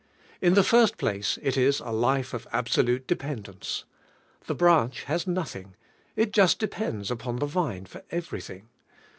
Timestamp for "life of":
1.91-2.47